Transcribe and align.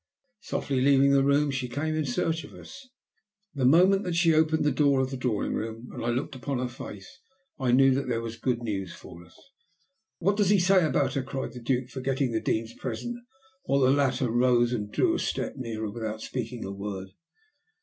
Softly 0.39 0.81
leaving 0.81 1.11
the 1.11 1.23
room, 1.23 1.51
she 1.51 1.69
came 1.69 1.93
in 1.95 2.05
search 2.05 2.43
of 2.43 2.55
us. 2.55 2.89
The 3.53 3.65
moment 3.65 4.01
that 4.03 4.15
she 4.15 4.33
opened 4.33 4.63
the 4.65 4.71
door 4.71 4.99
of 4.99 5.11
the 5.11 5.15
drawing 5.15 5.53
room, 5.53 5.89
and 5.93 6.03
I 6.03 6.09
looked 6.09 6.33
upon 6.33 6.57
her 6.57 6.67
face, 6.67 7.19
I 7.59 7.71
knew 7.71 7.93
that 7.93 8.07
there 8.07 8.19
was 8.23 8.35
good 8.39 8.63
news 8.63 8.95
for 8.95 9.23
us. 9.23 9.39
"What 10.17 10.37
does 10.37 10.49
he 10.49 10.57
say 10.57 10.83
about 10.83 11.13
her?" 11.13 11.21
cried 11.21 11.53
the 11.53 11.61
Duke, 11.61 11.89
forgetting 11.89 12.31
the 12.31 12.41
Dean's 12.41 12.73
presence, 12.73 13.19
while 13.65 13.81
the 13.81 13.91
latter 13.91 14.31
rose 14.31 14.73
and 14.73 14.91
drew 14.91 15.13
a 15.13 15.19
step 15.19 15.53
nearer, 15.55 15.91
without 15.91 16.21
speaking 16.23 16.65
a 16.65 16.71
word. 16.71 17.09